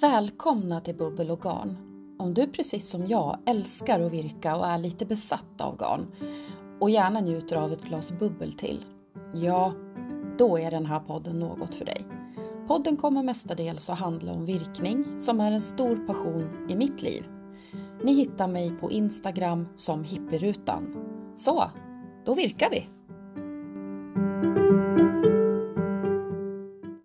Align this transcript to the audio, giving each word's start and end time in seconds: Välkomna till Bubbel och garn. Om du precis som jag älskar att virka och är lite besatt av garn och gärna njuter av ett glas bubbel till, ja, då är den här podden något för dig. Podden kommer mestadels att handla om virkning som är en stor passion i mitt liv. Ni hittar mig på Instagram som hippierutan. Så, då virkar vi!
Välkomna 0.00 0.80
till 0.80 0.94
Bubbel 0.94 1.30
och 1.30 1.40
garn. 1.40 1.76
Om 2.18 2.34
du 2.34 2.46
precis 2.46 2.88
som 2.88 3.06
jag 3.06 3.38
älskar 3.46 4.00
att 4.00 4.12
virka 4.12 4.56
och 4.56 4.66
är 4.66 4.78
lite 4.78 5.06
besatt 5.06 5.60
av 5.60 5.76
garn 5.76 6.06
och 6.80 6.90
gärna 6.90 7.20
njuter 7.20 7.56
av 7.56 7.72
ett 7.72 7.84
glas 7.84 8.12
bubbel 8.18 8.52
till, 8.52 8.84
ja, 9.34 9.72
då 10.38 10.58
är 10.58 10.70
den 10.70 10.86
här 10.86 11.00
podden 11.00 11.38
något 11.38 11.74
för 11.74 11.84
dig. 11.84 12.06
Podden 12.66 12.96
kommer 12.96 13.22
mestadels 13.22 13.90
att 13.90 13.98
handla 13.98 14.32
om 14.32 14.46
virkning 14.46 15.18
som 15.18 15.40
är 15.40 15.52
en 15.52 15.60
stor 15.60 16.06
passion 16.06 16.66
i 16.70 16.76
mitt 16.76 17.02
liv. 17.02 17.24
Ni 18.04 18.12
hittar 18.14 18.48
mig 18.48 18.70
på 18.80 18.90
Instagram 18.90 19.68
som 19.74 20.04
hippierutan. 20.04 20.96
Så, 21.36 21.70
då 22.24 22.34
virkar 22.34 22.70
vi! 22.70 22.97